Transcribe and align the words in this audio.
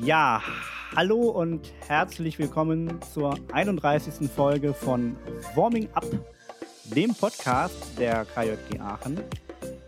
Ja, 0.00 0.42
hallo 0.94 1.30
und 1.30 1.72
herzlich 1.86 2.38
willkommen 2.38 3.02
zur 3.02 3.36
31. 3.52 4.30
Folge 4.30 4.72
von 4.72 5.16
Warming 5.56 5.88
Up, 5.92 6.06
dem 6.84 7.14
Podcast 7.14 7.98
der 7.98 8.24
KJG 8.24 8.78
Aachen. 8.78 9.20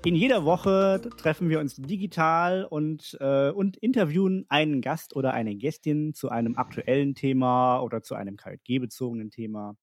In 0.04 0.16
jeder 0.16 0.44
Woche 0.44 1.00
treffen 1.16 1.48
wir 1.48 1.61
uns 1.61 1.76
digital 1.76 2.64
und, 2.64 3.16
äh, 3.20 3.50
und 3.50 3.76
interviewen 3.76 4.46
einen 4.48 4.80
Gast 4.80 5.14
oder 5.14 5.32
eine 5.32 5.54
Gästin 5.54 6.12
zu 6.12 6.29
einem 6.29 6.56
aktuellen 6.56 7.14
Thema 7.14 7.80
oder 7.80 8.02
zu 8.02 8.16
einem 8.16 8.36
KJG-bezogenen 8.36 9.30
Thema. 9.30 9.77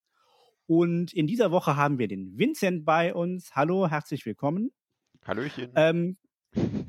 Und 0.66 1.14
in 1.14 1.28
dieser 1.28 1.52
Woche 1.52 1.78
haben 1.78 2.00
wir 2.00 2.10
den 2.10 2.38
Vincent 2.38 2.84
bei 2.84 3.14
uns. 3.14 3.56
Hallo, 3.56 3.88
herzlich 3.88 4.26
willkommen. 4.26 4.72
Hallöchen. 5.26 5.72
Ähm, 5.76 6.18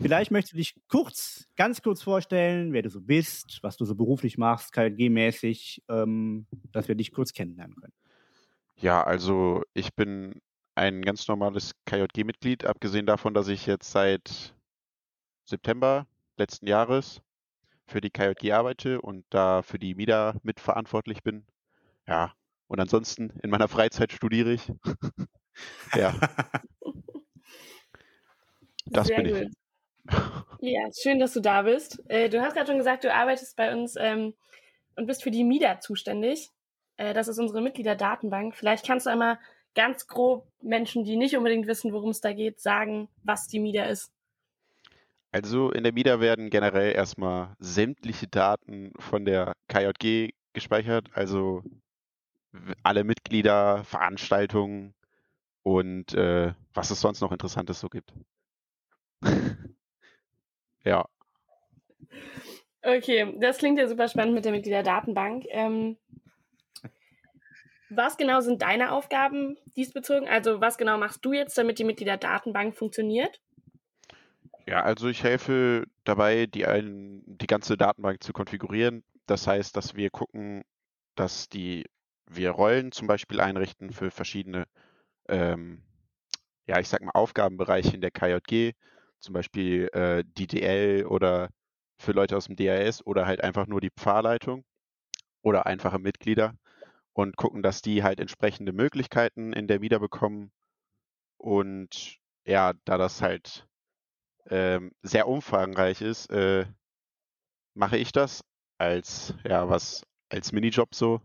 vielleicht 0.01 0.31
möchtest 0.31 0.55
du 0.55 0.57
dich 0.59 0.75
kurz, 0.89 1.49
ganz 1.57 1.83
kurz 1.83 2.03
vorstellen, 2.03 2.73
wer 2.73 2.83
du 2.83 2.91
so 2.91 3.01
bist, 3.01 3.59
was 3.63 3.77
du 3.77 3.85
so 3.85 3.95
beruflich 3.95 4.39
machst, 4.39 4.75
KJG-mäßig, 4.75 5.83
ähm, 5.89 6.47
dass 6.73 6.89
wir 6.89 6.95
dich 6.95 7.13
kurz 7.13 7.33
kennenlernen 7.33 7.77
können. 7.77 7.93
Ja, 8.77 9.03
also 9.03 9.63
ich 9.75 9.95
bin 9.95 10.41
ein 10.75 11.03
ganz 11.03 11.27
normales 11.27 11.73
KJG-Mitglied, 11.87 12.65
abgesehen 12.65 13.07
davon, 13.07 13.35
dass 13.35 13.49
ich 13.49 13.67
jetzt 13.67 13.91
seit 13.91 14.55
September 15.45 16.07
letzten 16.37 16.69
Jahres 16.69 17.21
für 17.87 18.01
die 18.01 18.11
KJG 18.11 18.53
arbeite 18.53 19.01
und 19.01 19.25
da 19.31 19.63
für 19.63 19.79
die 19.79 19.95
MIDA 19.95 20.37
mitverantwortlich 20.43 21.23
bin. 21.23 21.45
Ja, 22.07 22.33
und 22.69 22.79
ansonsten 22.81 23.31
in 23.43 23.51
meiner 23.51 23.67
Freizeit 23.67 24.13
studiere 24.13 24.53
ich. 24.53 24.73
ja. 25.95 26.15
Das 28.91 29.09
Sehr 29.09 29.23
bin 29.23 29.27
gut. 29.27 29.43
ich. 29.43 29.58
Ja, 30.61 30.89
schön, 30.93 31.21
dass 31.21 31.35
du 31.35 31.41
da 31.41 31.63
bist. 31.63 32.03
Äh, 32.09 32.29
du 32.29 32.43
hast 32.43 32.55
gerade 32.55 32.67
schon 32.67 32.79
gesagt, 32.79 33.05
du 33.05 33.15
arbeitest 33.15 33.57
bei 33.57 33.73
uns 33.73 33.95
ähm, 33.97 34.35
und 34.97 35.07
bist 35.07 35.23
für 35.23 35.31
die 35.31 35.45
MIDA 35.45 35.81
zuständig. 35.81 36.51
Äh, 36.97 37.15
das 37.15 37.29
ist 37.29 37.39
unsere 37.39 37.61
Mitgliederdatenbank. 37.63 38.57
Vielleicht 38.57 38.85
kannst 38.85 39.07
du 39.07 39.11
einmal 39.11 39.39
ganz 39.75 40.09
grob 40.09 40.47
Menschen, 40.61 41.05
die 41.05 41.17
nicht 41.17 41.37
unbedingt 41.37 41.67
wissen, 41.69 41.93
worum 41.93 42.11
es 42.11 42.21
da 42.21 42.33
geht, 42.33 42.61
sagen, 42.61 43.09
was 43.23 43.47
die 43.47 43.61
MIDA 43.61 43.85
ist. 43.85 44.13
Also 45.31 45.71
in 45.71 45.85
der 45.85 45.93
MIDA 45.93 46.21
werden 46.21 46.51
generell 46.51 46.93
erstmal 46.93 47.55
sämtliche 47.59 48.27
Daten 48.27 48.93
von 48.99 49.25
der 49.25 49.53
KJG 49.69 50.31
gespeichert, 50.55 51.11
also 51.13 51.63
alle 52.83 53.05
Mitglieder, 53.05 53.85
Veranstaltungen 53.85 54.95
und 55.63 56.15
äh, 56.15 56.55
was 56.73 56.91
es 56.91 57.01
sonst 57.01 57.21
noch 57.21 57.31
Interessantes 57.31 57.79
so 57.79 57.89
gibt. 57.89 58.13
ja, 60.85 61.05
Okay, 62.83 63.35
das 63.41 63.59
klingt 63.59 63.79
ja 63.79 63.89
super 63.89 64.09
spannend 64.09 64.35
mit 64.35 64.45
der 64.45 64.53
Mitgliederdatenbank. 64.53 65.45
Ähm, 65.49 65.97
was 67.91 68.17
genau 68.17 68.41
sind 68.41 68.63
deine 68.63 68.93
Aufgaben 68.93 69.57
diesbezogen? 69.77 70.29
Also 70.29 70.61
was 70.61 70.79
genau 70.79 70.97
machst 70.97 71.25
du 71.25 71.33
jetzt, 71.33 71.59
damit 71.59 71.79
die 71.79 71.85
Mitgliederdatenbank 71.85 72.77
funktioniert? 72.77 73.41
ja, 74.69 74.83
also 74.83 75.09
ich 75.09 75.23
helfe 75.23 75.87
dabei, 76.05 76.45
die, 76.47 76.67
ein, 76.67 77.23
die 77.27 77.47
ganze 77.47 77.79
Datenbank 77.79 78.23
zu 78.23 78.35
konfigurieren. 78.35 79.03
Das 79.27 79.47
heißt, 79.47 79.75
dass 79.77 79.95
wir 79.97 80.11
gucken, 80.11 80.63
dass 81.15 81.49
die 81.49 81.87
wir 82.27 82.51
Rollen 82.51 82.93
zum 82.93 83.07
Beispiel 83.07 83.41
einrichten 83.41 83.93
für 83.93 84.11
verschiedene, 84.11 84.67
ähm, 85.29 85.83
ja, 86.67 86.79
ich 86.81 86.89
sag 86.89 87.01
mal, 87.03 87.13
Aufgabenbereiche 87.15 87.95
in 87.95 88.03
der 88.03 88.11
KJG, 88.11 88.75
zum 89.21 89.35
Beispiel 89.35 89.89
äh, 89.93 90.25
DDL 90.25 91.07
oder 91.07 91.51
für 91.99 92.13
Leute 92.13 92.37
aus 92.37 92.47
dem 92.47 92.57
DAS 92.57 93.05
oder 93.05 93.27
halt 93.27 93.43
einfach 93.43 93.67
nur 93.67 93.81
die 93.81 93.91
Pfarrleitung 93.91 94.65
oder 95.43 95.67
einfache 95.67 95.99
Mitglieder 95.99 96.55
und 97.13 97.37
gucken, 97.37 97.63
dass 97.63 97.83
die 97.83 98.03
halt 98.03 98.21
entsprechende 98.21 98.73
Möglichkeiten 98.73 99.53
in 99.53 99.67
der 99.67 99.81
Wieder 99.81 99.99
bekommen. 99.99 100.53
Und 101.37 102.19
ja, 102.45 102.75
da 102.85 102.99
das 102.99 103.23
halt 103.23 103.67
ähm, 104.47 104.93
sehr 105.03 105.29
umfangreich 105.29 106.01
ist, 106.01 106.31
äh, 106.31 106.67
mache 107.75 107.97
ich 107.99 108.13
das 108.13 108.45
als, 108.79 109.35
ja, 109.45 109.69
was, 109.69 110.07
als 110.29 110.53
Minijob 110.53 110.95
so. 110.95 111.21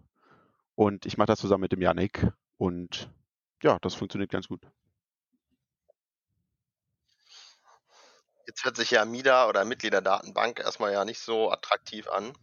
Und 0.76 1.06
ich 1.06 1.18
mache 1.18 1.28
das 1.28 1.40
zusammen 1.40 1.62
mit 1.62 1.72
dem 1.72 1.82
Yannick. 1.82 2.28
Und 2.58 3.12
ja, 3.62 3.78
das 3.82 3.96
funktioniert 3.96 4.32
ganz 4.32 4.48
gut. 4.48 4.62
Jetzt 8.46 8.66
hört 8.66 8.76
sich 8.76 8.92
ja 8.92 9.06
MIDA 9.06 9.48
oder 9.48 9.66
Mitgliederdatenbank 9.66 10.60
erstmal 10.60 10.92
ja 10.92 11.06
nicht 11.06 11.20
so 11.20 11.52
attraktiv 11.52 12.08
an. 12.10 12.34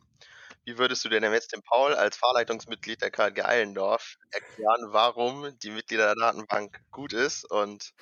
Wie 0.65 0.79
würdest 0.79 1.05
du 1.05 1.09
denn 1.09 1.23
jetzt 1.25 1.53
dem 1.53 1.63
Paul 1.63 1.95
als 1.95 2.17
Fahrleitungsmitglied 2.17 3.03
der 3.03 3.11
KG 3.11 3.43
Eilendorf 3.43 4.17
erklären, 4.31 4.93
warum 4.93 5.59
die 5.59 5.71
Mitgliederdatenbank 5.71 6.81
gut 6.91 7.13
ist 7.13 7.51
und 7.51 7.93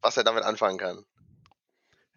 was 0.00 0.16
er 0.16 0.24
damit 0.24 0.44
anfangen 0.44 0.78
kann? 0.78 1.04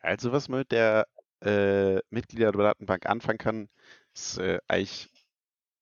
Also 0.02 0.32
was 0.32 0.48
man 0.48 0.60
mit 0.60 0.72
der 0.72 1.08
äh, 1.42 2.00
Mitgliederdatenbank 2.10 3.06
anfangen 3.08 3.38
kann, 3.38 3.70
ist 4.14 4.38
äh, 4.38 4.60
eigentlich 4.68 5.10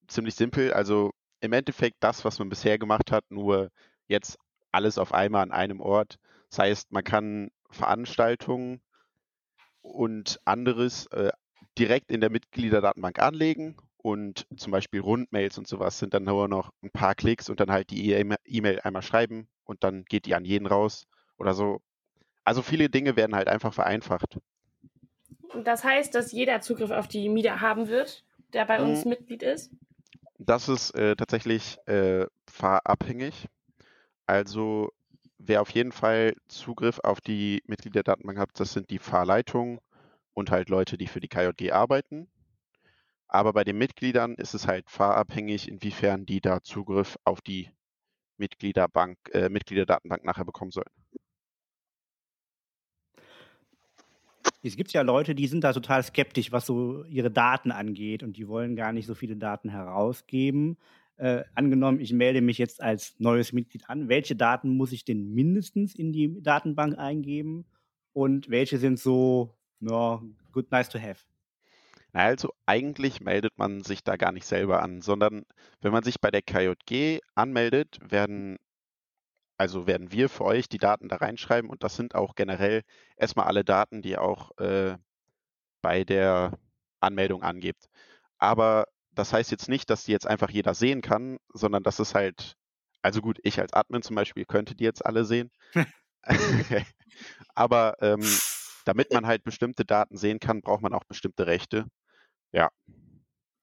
ziemlich 0.08 0.36
simpel. 0.36 0.74
Also 0.74 1.12
im 1.42 1.53
Endeffekt 1.53 1.97
das, 2.00 2.26
was 2.26 2.40
man 2.40 2.50
bisher 2.50 2.78
gemacht 2.78 3.12
hat, 3.12 3.26
nur 3.30 3.70
jetzt 4.08 4.38
alles 4.72 4.97
auf 4.97 5.14
einmal 5.14 5.44
an 5.44 5.52
einem 5.52 5.80
Ort. 5.82 6.18
Das 6.50 6.59
heißt, 6.59 6.92
man 6.92 7.03
kann 7.03 7.52
Veranstaltungen 7.70 8.82
und 9.85 10.40
anderes 10.46 11.07
äh, 11.07 11.31
direkt 11.78 12.12
in 12.12 12.22
der 12.22 12.29
Mitgliederdatenbank 12.29 13.19
anlegen 13.19 13.75
und 13.97 14.47
zum 14.57 14.72
Beispiel 14.72 15.01
Rundmails 15.01 15.57
und 15.57 15.68
sowas 15.68 16.00
sind 16.00 16.13
dann 16.13 16.23
nur 16.23 16.47
noch 16.47 16.72
ein 16.84 16.91
paar 16.91 17.16
Klicks 17.16 17.50
und 17.50 17.59
dann 17.59 17.72
halt 17.72 17.90
die 17.90 18.12
E-Mail 18.12 18.79
einmal 18.81 19.01
schreiben 19.01 19.47
und 19.63 19.84
dann 19.84 20.06
geht 20.06 20.25
die 20.25 20.35
an 20.35 20.46
jeden 20.46 20.68
raus 20.68 21.07
oder 21.38 21.53
so. 21.53 21.81
Also 22.44 22.62
viele 22.62 22.90
Dinge 22.90 23.16
werden 23.16 23.35
halt 23.35 23.47
einfach 23.47 23.73
vereinfacht. 23.73 24.40
Das 25.63 25.84
heißt, 25.84 26.13
dass 26.13 26.31
jeder 26.31 26.62
Zugriff 26.62 26.91
auf 26.91 27.07
die 27.07 27.29
MIDA 27.29 27.62
haben 27.62 27.88
wird, 27.88 28.23
der 28.53 28.66
bei 28.66 28.81
uns 28.81 29.06
Mhm. 29.06 29.09
Mitglied 29.09 29.41
ist. 29.44 29.72
Das 30.38 30.69
ist 30.69 30.91
äh, 30.96 31.16
tatsächlich 31.16 31.78
äh, 31.88 32.25
fahrabhängig. 32.47 33.47
Also 34.28 34.91
wer 35.38 35.62
auf 35.62 35.69
jeden 35.72 35.91
Fall 35.91 36.34
Zugriff 36.47 37.00
auf 37.00 37.22
die 37.22 37.62
Mitgliederdatenbank 37.66 38.38
hat, 38.40 38.50
das 38.56 38.73
sind 38.73 38.90
die 38.90 39.00
Fahrleitungen 39.00 39.79
und 40.34 40.51
halt 40.51 40.69
Leute, 40.69 40.97
die 40.97 41.07
für 41.07 41.19
die 41.19 41.28
KJG 41.28 41.72
arbeiten. 41.72 42.28
Aber 43.28 43.53
bei 43.53 43.63
den 43.63 43.78
Mitgliedern 43.78 44.35
ist 44.35 44.53
es 44.53 44.68
halt 44.68 44.90
fahrabhängig, 44.90 45.68
inwiefern 45.68 46.25
die 46.25 46.41
da 46.41 46.62
Zugriff 46.62 47.18
auf 47.23 47.41
die 47.41 47.69
Mitgliederbank, 48.38 49.18
äh, 49.31 49.50
Mitgliederdatenbank 49.50 50.23
nachher 50.23 50.46
bekommen 50.46 50.72
sollen. 50.72 50.91
Es 54.62 54.75
gibt 54.75 54.94
ja 54.94 55.02
Leute, 55.03 55.35
die 55.35 55.47
sind 55.47 55.63
da 55.63 55.73
total 55.73 56.02
skeptisch, 56.02 56.52
was 56.52 56.66
so 56.66 57.03
ihre 57.06 57.29
Daten 57.29 57.72
angeht 57.72 58.23
und 58.23 58.35
die 58.35 58.47
wollen 58.47 58.75
gar 58.75 58.94
nicht 58.94 59.06
so 59.06 59.13
viele 59.13 59.35
Daten 59.35 59.69
herausgeben. 59.69 60.78
Äh, 61.18 61.44
angenommen, 61.53 62.00
ich 62.02 62.12
melde 62.12 62.42
mich 62.42 62.58
jetzt 62.58 62.81
als 62.81 63.16
neues 63.20 63.53
Mitglied 63.53 63.90
an. 63.90 64.09
Welche 64.09 64.36
Daten 64.36 64.76
muss 64.76 64.92
ich 64.92 65.06
denn 65.06 65.34
mindestens 65.34 65.96
in 65.96 66.12
die 66.12 66.42
Datenbank 66.42 66.98
eingeben 66.98 67.66
und 68.12 68.50
welche 68.50 68.78
sind 68.78 69.00
so, 69.00 69.56
ja, 69.80 70.22
good, 70.52 70.72
nice 70.72 70.90
to 70.90 71.00
have? 71.00 71.24
Also 72.12 72.53
eigentlich 72.66 73.22
meldet 73.22 73.58
man 73.58 73.84
sich 73.84 74.03
da 74.03 74.16
gar 74.16 74.31
nicht 74.31 74.46
selber 74.46 74.81
an, 74.81 75.02
sondern 75.02 75.44
wenn 75.82 75.91
man 75.91 76.03
sich 76.03 76.20
bei 76.22 76.32
der 76.32 76.41
KJG 76.41 77.20
anmeldet, 77.35 77.97
werden 78.02 78.58
also 79.58 79.88
werden 79.88 80.12
wir 80.12 80.29
für 80.29 80.46
euch 80.46 80.67
die 80.67 80.78
Daten 80.78 81.08
da 81.08 81.17
reinschreiben 81.17 81.70
und 81.70 81.84
das 81.84 81.96
sind 81.96 82.16
auch 82.16 82.35
generell 82.35 82.82
erstmal 83.17 83.47
alle 83.47 83.64
Daten, 83.64 84.02
die 84.02 84.12
ihr 84.12 84.22
auch 84.22 84.52
äh, 84.58 84.97
bei 85.82 86.03
der 86.03 86.58
Anmeldung 87.00 87.44
angebt. 87.44 87.85
Aber 88.38 88.85
das 89.16 89.34
heißt 89.34 89.52
jetzt 89.52 89.70
nicht, 89.70 89.90
dass 89.90 90.03
die 90.03 90.12
jetzt 90.12 90.28
einfach 90.28 90.50
jeder 90.50 90.73
sehen 90.73 91.02
kann, 91.02 91.38
sondern 91.53 91.84
das 91.84 92.00
ist 92.00 92.16
halt, 92.16 92.56
also 93.02 93.22
gut, 93.22 93.40
ich 93.44 93.59
als 93.59 93.73
Admin 93.73 94.02
zum 94.02 94.16
Beispiel 94.16 94.46
könnte 94.46 94.76
die 94.76 94.84
jetzt 94.84 95.06
alle 95.06 95.26
sehen. 95.26 95.52
Aber 97.56 97.96
ähm, 98.02 98.22
damit 98.85 99.12
man 99.14 99.26
halt 99.26 99.44
bestimmte 99.44 99.85
Daten 99.85 100.17
sehen 100.17 100.40
kann, 100.40 100.62
braucht 100.62 100.82
man 100.82 100.94
auch 100.94 101.03
bestimmte 101.06 101.47
Rechte. 101.47 101.85
Ja, 102.52 102.70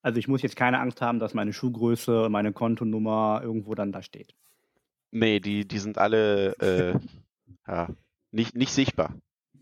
Also 0.02 0.18
ich 0.18 0.28
muss 0.28 0.42
jetzt 0.42 0.56
keine 0.56 0.80
Angst 0.80 1.00
haben, 1.00 1.18
dass 1.18 1.34
meine 1.34 1.52
Schuhgröße, 1.52 2.28
meine 2.30 2.52
Kontonummer 2.52 3.40
irgendwo 3.42 3.74
dann 3.74 3.92
da 3.92 4.02
steht. 4.02 4.34
nee, 5.10 5.40
die, 5.40 5.66
die 5.66 5.78
sind 5.78 5.98
alle 5.98 6.54
äh, 6.58 6.98
ja, 7.66 7.88
nicht, 8.30 8.54
nicht 8.56 8.72
sichtbar. 8.72 9.14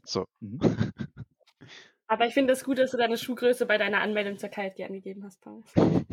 So. 0.05 0.27
Mhm. 0.41 0.61
Aber 2.11 2.27
ich 2.27 2.35
finde 2.35 2.53
es 2.55 2.65
gut, 2.65 2.79
dass 2.79 2.91
du 2.91 2.97
deine 2.97 3.17
Schuhgröße 3.17 3.67
bei 3.67 3.79
deiner 3.79 4.01
Anmeldung 4.01 4.37
zur 4.37 4.49
KJG 4.49 4.85
angegeben 4.85 5.25
hast, 5.25 5.41
Paul. 5.41 5.63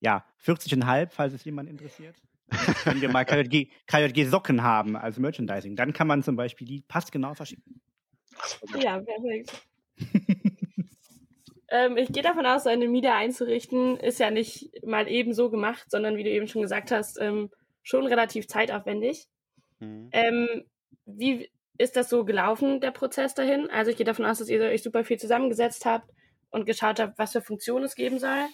Ja, 0.00 0.24
40,5, 0.44 1.10
falls 1.10 1.32
es 1.32 1.44
jemand 1.44 1.70
interessiert. 1.70 2.16
Wenn 2.84 3.00
wir 3.00 3.08
mal 3.08 3.24
KJG, 3.24 3.68
KJG 3.86 4.24
Socken 4.24 4.64
haben 4.64 4.96
als 4.96 5.16
Merchandising, 5.20 5.76
dann 5.76 5.92
kann 5.92 6.08
man 6.08 6.24
zum 6.24 6.34
Beispiel 6.34 6.66
die 6.66 6.80
passgenau 6.80 7.34
verschicken. 7.34 7.80
Ja, 8.80 9.00
perfekt. 9.00 9.62
Ähm, 11.74 11.96
ich 11.96 12.12
gehe 12.12 12.22
davon 12.22 12.44
aus, 12.44 12.66
eine 12.66 12.86
Miete 12.86 13.14
einzurichten 13.14 13.96
ist 13.96 14.20
ja 14.20 14.30
nicht 14.30 14.84
mal 14.84 15.08
eben 15.08 15.32
so 15.32 15.48
gemacht, 15.48 15.90
sondern 15.90 16.18
wie 16.18 16.22
du 16.22 16.28
eben 16.28 16.46
schon 16.46 16.60
gesagt 16.60 16.90
hast, 16.90 17.18
ähm, 17.18 17.48
schon 17.82 18.06
relativ 18.06 18.46
zeitaufwendig. 18.46 19.26
Mhm. 19.78 20.10
Ähm, 20.12 20.64
wie 21.06 21.50
ist 21.78 21.96
das 21.96 22.08
so 22.08 22.24
gelaufen, 22.24 22.80
der 22.80 22.90
Prozess 22.90 23.34
dahin? 23.34 23.70
Also 23.70 23.90
ich 23.90 23.96
gehe 23.96 24.06
davon 24.06 24.24
aus, 24.24 24.38
dass 24.38 24.48
ihr 24.48 24.60
euch 24.60 24.82
super 24.82 25.04
viel 25.04 25.18
zusammengesetzt 25.18 25.84
habt 25.84 26.10
und 26.50 26.66
geschaut 26.66 27.00
habt, 27.00 27.18
was 27.18 27.32
für 27.32 27.42
Funktionen 27.42 27.84
es 27.84 27.94
geben 27.94 28.18
soll. 28.18 28.46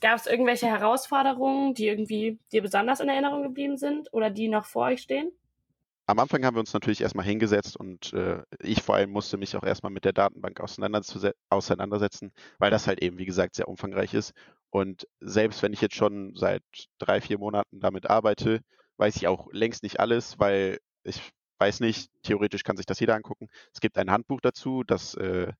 Gab 0.00 0.16
es 0.16 0.26
irgendwelche 0.26 0.66
Herausforderungen, 0.66 1.74
die 1.74 1.86
irgendwie 1.86 2.38
dir 2.52 2.62
besonders 2.62 3.00
in 3.00 3.08
Erinnerung 3.08 3.42
geblieben 3.42 3.76
sind 3.78 4.12
oder 4.12 4.30
die 4.30 4.48
noch 4.48 4.66
vor 4.66 4.86
euch 4.86 5.02
stehen? 5.02 5.32
Am 6.08 6.20
Anfang 6.20 6.44
haben 6.44 6.54
wir 6.54 6.60
uns 6.60 6.72
natürlich 6.72 7.00
erstmal 7.00 7.24
hingesetzt 7.24 7.76
und 7.76 8.12
äh, 8.12 8.40
ich 8.60 8.80
vor 8.80 8.94
allem 8.94 9.10
musste 9.10 9.38
mich 9.38 9.56
auch 9.56 9.64
erstmal 9.64 9.90
mit 9.90 10.04
der 10.04 10.12
Datenbank 10.12 10.60
auseinandersetzen, 10.60 12.32
weil 12.58 12.70
das 12.70 12.86
halt 12.86 13.02
eben, 13.02 13.18
wie 13.18 13.26
gesagt, 13.26 13.56
sehr 13.56 13.66
umfangreich 13.66 14.14
ist. 14.14 14.32
Und 14.70 15.08
selbst 15.18 15.62
wenn 15.62 15.72
ich 15.72 15.80
jetzt 15.80 15.96
schon 15.96 16.36
seit 16.36 16.62
drei, 16.98 17.20
vier 17.20 17.38
Monaten 17.38 17.80
damit 17.80 18.08
arbeite, 18.08 18.60
weiß 18.98 19.16
ich 19.16 19.26
auch 19.26 19.48
längst 19.50 19.82
nicht 19.82 19.98
alles, 19.98 20.38
weil 20.38 20.78
ich 21.02 21.32
weiß 21.58 21.80
nicht, 21.80 22.10
theoretisch 22.22 22.62
kann 22.64 22.76
sich 22.76 22.86
das 22.86 23.00
jeder 23.00 23.14
angucken. 23.14 23.48
Es 23.72 23.80
gibt 23.80 23.98
ein 23.98 24.10
Handbuch 24.10 24.40
dazu, 24.40 24.82
das 24.84 25.14
äh, 25.14 25.52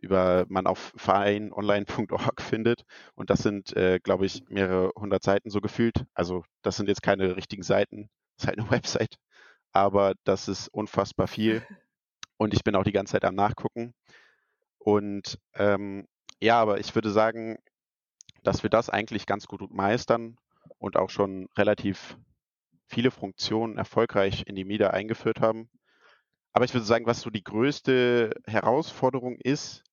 über 0.00 0.46
man 0.48 0.66
auf 0.66 0.92
vereinonline.org 0.96 2.40
findet. 2.40 2.84
Und 3.14 3.30
das 3.30 3.40
sind, 3.40 3.76
äh, 3.76 4.00
glaube 4.02 4.26
ich, 4.26 4.42
mehrere 4.48 4.90
hundert 4.96 5.22
Seiten 5.22 5.50
so 5.50 5.60
gefühlt. 5.60 6.04
Also 6.14 6.44
das 6.62 6.76
sind 6.76 6.88
jetzt 6.88 7.02
keine 7.02 7.36
richtigen 7.36 7.62
Seiten, 7.62 8.08
das 8.36 8.44
ist 8.44 8.48
halt 8.48 8.58
eine 8.58 8.70
Website. 8.70 9.16
Aber 9.72 10.14
das 10.24 10.48
ist 10.48 10.68
unfassbar 10.68 11.28
viel. 11.28 11.62
Und 12.36 12.54
ich 12.54 12.64
bin 12.64 12.74
auch 12.74 12.84
die 12.84 12.92
ganze 12.92 13.12
Zeit 13.12 13.24
am 13.24 13.34
Nachgucken. 13.34 13.94
Und 14.78 15.38
ähm, 15.54 16.08
ja, 16.40 16.60
aber 16.60 16.80
ich 16.80 16.94
würde 16.94 17.10
sagen, 17.10 17.58
dass 18.42 18.62
wir 18.62 18.70
das 18.70 18.88
eigentlich 18.88 19.26
ganz 19.26 19.46
gut 19.46 19.70
meistern 19.70 20.38
und 20.78 20.96
auch 20.96 21.10
schon 21.10 21.48
relativ 21.56 22.16
viele 22.90 23.10
Funktionen 23.10 23.78
erfolgreich 23.78 24.44
in 24.46 24.56
die 24.56 24.64
MIDA 24.64 24.90
eingeführt 24.90 25.40
haben. 25.40 25.70
Aber 26.52 26.64
ich 26.64 26.74
würde 26.74 26.86
sagen, 26.86 27.06
was 27.06 27.20
so 27.20 27.30
die 27.30 27.44
größte 27.44 28.32
Herausforderung 28.46 29.36
ist, 29.36 29.84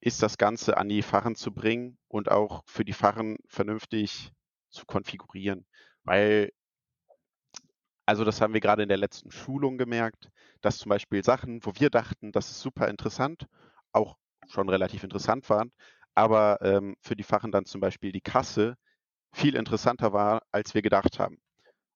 ist 0.00 0.22
das 0.22 0.38
Ganze 0.38 0.76
an 0.76 0.88
die 0.88 1.02
Fachen 1.02 1.34
zu 1.34 1.52
bringen 1.52 1.98
und 2.08 2.30
auch 2.30 2.62
für 2.66 2.84
die 2.84 2.92
Fachen 2.94 3.36
vernünftig 3.46 4.32
zu 4.70 4.86
konfigurieren. 4.86 5.66
Weil, 6.04 6.52
also 8.06 8.24
das 8.24 8.40
haben 8.40 8.54
wir 8.54 8.60
gerade 8.60 8.82
in 8.82 8.88
der 8.88 8.96
letzten 8.96 9.30
Schulung 9.30 9.76
gemerkt, 9.76 10.30
dass 10.62 10.78
zum 10.78 10.88
Beispiel 10.90 11.22
Sachen, 11.22 11.64
wo 11.64 11.72
wir 11.74 11.90
dachten, 11.90 12.32
das 12.32 12.50
ist 12.50 12.60
super 12.60 12.88
interessant, 12.88 13.46
auch 13.92 14.16
schon 14.48 14.68
relativ 14.70 15.04
interessant 15.04 15.50
waren, 15.50 15.72
aber 16.14 16.62
ähm, 16.62 16.96
für 17.02 17.16
die 17.16 17.22
Fachen 17.22 17.52
dann 17.52 17.66
zum 17.66 17.80
Beispiel 17.82 18.12
die 18.12 18.22
Kasse 18.22 18.76
viel 19.32 19.54
interessanter 19.54 20.12
war, 20.14 20.42
als 20.52 20.74
wir 20.74 20.82
gedacht 20.82 21.18
haben. 21.18 21.38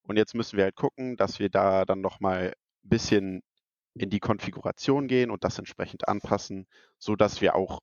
Und 0.03 0.17
jetzt 0.17 0.35
müssen 0.35 0.57
wir 0.57 0.65
halt 0.65 0.77
gucken, 0.77 1.17
dass 1.17 1.39
wir 1.39 1.49
da 1.49 1.85
dann 1.85 2.01
nochmal 2.01 2.55
ein 2.85 2.89
bisschen 2.89 3.43
in 3.95 4.11
die 4.11 4.21
Konfiguration 4.21 5.07
gehen 5.07 5.31
und 5.31 5.45
das 5.45 5.59
entsprechend 5.59 6.09
anpassen, 6.09 6.67
so 6.99 7.15
dass 7.15 7.41
wir 7.41 7.55
auch 7.55 7.81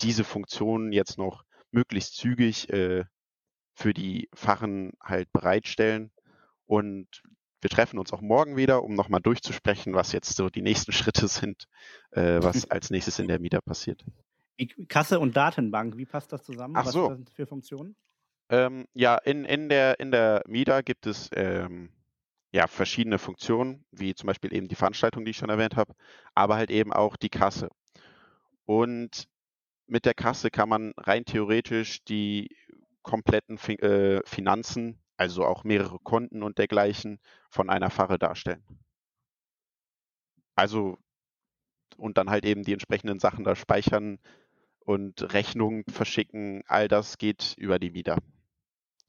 diese 0.00 0.24
Funktionen 0.24 0.92
jetzt 0.92 1.18
noch 1.18 1.44
möglichst 1.70 2.16
zügig 2.16 2.68
äh, 2.70 3.04
für 3.74 3.94
die 3.94 4.28
Fachen 4.34 4.92
halt 5.02 5.32
bereitstellen. 5.32 6.10
Und 6.66 7.06
wir 7.60 7.70
treffen 7.70 7.98
uns 7.98 8.12
auch 8.12 8.20
morgen 8.20 8.56
wieder, 8.56 8.82
um 8.82 8.94
nochmal 8.94 9.20
durchzusprechen, 9.20 9.94
was 9.94 10.12
jetzt 10.12 10.36
so 10.36 10.48
die 10.48 10.62
nächsten 10.62 10.92
Schritte 10.92 11.28
sind, 11.28 11.66
äh, 12.10 12.42
was 12.42 12.70
als 12.70 12.90
nächstes 12.90 13.18
in 13.18 13.28
der 13.28 13.40
MIDA 13.40 13.60
passiert. 13.60 14.04
Kasse 14.88 15.20
und 15.20 15.36
Datenbank, 15.36 15.96
wie 15.96 16.04
passt 16.04 16.32
das 16.32 16.42
zusammen? 16.42 16.74
Ach 16.76 16.86
so. 16.86 17.08
Was 17.08 17.16
sind 17.16 17.28
das 17.28 17.34
für 17.34 17.46
Funktionen? 17.46 17.96
Ähm, 18.50 18.86
ja, 18.94 19.16
in, 19.16 19.44
in, 19.44 19.68
der, 19.68 20.00
in 20.00 20.10
der 20.10 20.42
MIDA 20.46 20.82
gibt 20.82 21.06
es 21.06 21.30
ähm, 21.34 21.90
ja, 22.52 22.66
verschiedene 22.66 23.18
Funktionen, 23.18 23.84
wie 23.92 24.14
zum 24.14 24.26
Beispiel 24.26 24.52
eben 24.52 24.66
die 24.68 24.74
Veranstaltung, 24.74 25.24
die 25.24 25.30
ich 25.30 25.36
schon 25.36 25.50
erwähnt 25.50 25.76
habe, 25.76 25.94
aber 26.34 26.56
halt 26.56 26.70
eben 26.70 26.92
auch 26.92 27.16
die 27.16 27.28
Kasse. 27.28 27.68
Und 28.66 29.28
mit 29.86 30.04
der 30.04 30.14
Kasse 30.14 30.50
kann 30.50 30.68
man 30.68 30.92
rein 30.96 31.24
theoretisch 31.24 32.04
die 32.04 32.56
kompletten 33.02 33.56
fin 33.56 33.78
äh, 33.78 34.20
Finanzen, 34.26 35.00
also 35.16 35.44
auch 35.44 35.64
mehrere 35.64 35.98
Konten 36.00 36.42
und 36.42 36.58
dergleichen, 36.58 37.20
von 37.50 37.70
einer 37.70 37.90
Pfarre 37.90 38.18
darstellen. 38.18 38.64
Also 40.56 40.98
und 41.96 42.18
dann 42.18 42.30
halt 42.30 42.44
eben 42.44 42.64
die 42.64 42.72
entsprechenden 42.72 43.20
Sachen 43.20 43.44
da 43.44 43.54
speichern 43.54 44.18
und 44.80 45.32
Rechnungen 45.34 45.84
verschicken, 45.88 46.62
all 46.66 46.88
das 46.88 47.18
geht 47.18 47.54
über 47.58 47.78
die 47.78 47.90
MIDA. 47.90 48.16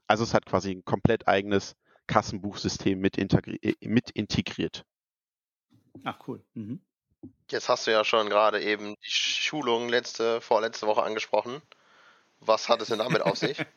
Also 0.07 0.23
es 0.23 0.33
hat 0.33 0.45
quasi 0.45 0.71
ein 0.71 0.85
komplett 0.85 1.27
eigenes 1.27 1.75
Kassenbuchsystem 2.07 2.99
mit, 2.99 3.17
äh, 3.17 3.75
mit 3.81 4.11
integriert. 4.11 4.85
Ach 6.03 6.19
cool. 6.27 6.43
Mhm. 6.53 6.81
Jetzt 7.49 7.69
hast 7.69 7.85
du 7.85 7.91
ja 7.91 8.03
schon 8.03 8.29
gerade 8.29 8.61
eben 8.61 8.95
die 8.95 9.09
Schulung 9.09 9.89
letzte, 9.89 10.41
vorletzte 10.41 10.87
Woche 10.87 11.03
angesprochen. 11.03 11.61
Was 12.39 12.69
hat 12.69 12.81
es 12.81 12.87
denn 12.87 12.99
damit 12.99 13.21
auf 13.21 13.37
sich? 13.37 13.57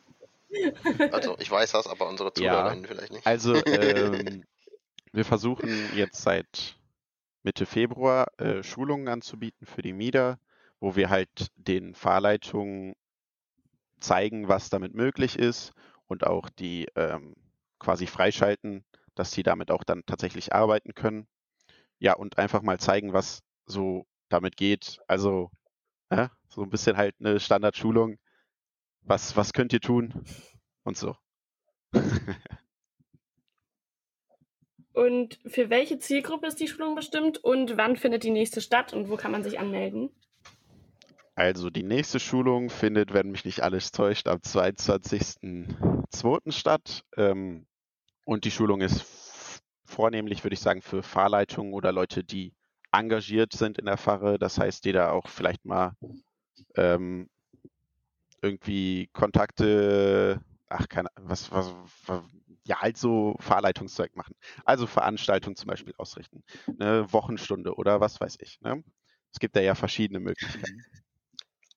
Also 1.11 1.37
ich 1.39 1.51
weiß 1.51 1.73
das, 1.73 1.85
aber 1.85 2.07
unsere 2.07 2.31
Zuhörerinnen 2.31 2.85
ja, 2.85 2.87
vielleicht 2.87 3.11
nicht. 3.11 3.27
Also 3.27 3.55
ähm, 3.65 4.45
wir 5.11 5.25
versuchen 5.25 5.89
jetzt 5.95 6.21
seit 6.21 6.77
Mitte 7.43 7.65
Februar 7.65 8.27
äh, 8.37 8.63
Schulungen 8.63 9.09
anzubieten 9.09 9.65
für 9.65 9.81
die 9.81 9.91
MIDA, 9.91 10.39
wo 10.79 10.95
wir 10.95 11.09
halt 11.09 11.47
den 11.55 11.93
Fahrleitungen 11.93 12.95
zeigen, 13.99 14.47
was 14.47 14.69
damit 14.69 14.93
möglich 14.93 15.37
ist 15.37 15.73
und 16.07 16.25
auch 16.25 16.49
die 16.49 16.87
ähm, 16.95 17.35
quasi 17.79 18.07
freischalten, 18.07 18.83
dass 19.15 19.31
die 19.31 19.43
damit 19.43 19.71
auch 19.71 19.83
dann 19.83 20.05
tatsächlich 20.05 20.53
arbeiten 20.53 20.93
können. 20.93 21.27
Ja, 21.99 22.13
und 22.13 22.37
einfach 22.37 22.61
mal 22.61 22.79
zeigen, 22.79 23.13
was 23.13 23.41
so 23.65 24.05
damit 24.29 24.57
geht. 24.57 24.99
Also 25.07 25.49
ja, 26.11 26.31
so 26.49 26.63
ein 26.63 26.69
bisschen 26.69 26.97
halt 26.97 27.15
eine 27.19 27.39
Standardschulung. 27.39 28.17
Was, 29.01 29.37
was 29.37 29.53
könnt 29.53 29.73
ihr 29.73 29.81
tun? 29.81 30.25
Und 30.83 30.97
so. 30.97 31.15
und 34.93 35.39
für 35.45 35.69
welche 35.69 35.99
Zielgruppe 35.99 36.47
ist 36.47 36.59
die 36.59 36.67
Schulung 36.67 36.95
bestimmt 36.95 37.37
und 37.43 37.77
wann 37.77 37.95
findet 37.97 38.23
die 38.23 38.31
nächste 38.31 38.61
statt 38.61 38.93
und 38.93 39.09
wo 39.09 39.15
kann 39.15 39.31
man 39.31 39.43
sich 39.43 39.59
anmelden? 39.59 40.09
Also 41.35 41.69
die 41.69 41.83
nächste 41.83 42.19
Schulung 42.21 42.69
findet, 42.69 43.13
wenn 43.13 43.29
mich 43.29 43.43
nicht 43.43 43.61
alles 43.61 43.91
täuscht, 43.91 44.29
am 44.29 44.39
22.02. 44.39 46.51
statt. 46.51 47.03
Ähm, 47.17 47.67
und 48.23 48.45
die 48.45 48.51
Schulung 48.51 48.79
ist 48.79 49.61
vornehmlich, 49.83 50.45
würde 50.45 50.53
ich 50.53 50.61
sagen, 50.61 50.81
für 50.81 51.03
Fahrleitungen 51.03 51.73
oder 51.73 51.91
Leute, 51.91 52.23
die 52.23 52.53
engagiert 52.91 53.51
sind 53.51 53.77
in 53.77 53.83
der 53.85 53.97
Pfarre. 53.97 54.39
Das 54.39 54.57
heißt, 54.57 54.85
die 54.85 54.93
da 54.93 55.11
auch 55.11 55.27
vielleicht 55.27 55.65
mal 55.65 55.91
ähm, 56.75 57.29
irgendwie 58.41 59.09
Kontakte, 59.11 60.39
ach, 60.69 60.87
keine, 60.87 61.09
was, 61.15 61.51
was, 61.51 61.75
was, 62.05 62.23
ja, 62.63 62.81
halt 62.81 62.97
so 62.97 63.35
Fahrleitungszeug 63.39 64.15
machen. 64.15 64.35
Also 64.63 64.87
Veranstaltungen 64.87 65.57
zum 65.57 65.67
Beispiel 65.67 65.93
ausrichten. 65.97 66.45
Eine 66.79 67.11
Wochenstunde 67.11 67.75
oder 67.75 67.99
was 67.99 68.21
weiß 68.21 68.37
ich. 68.39 68.61
Ne? 68.61 68.85
Es 69.33 69.39
gibt 69.39 69.57
da 69.57 69.59
ja 69.59 69.75
verschiedene 69.75 70.21
Möglichkeiten. 70.21 70.81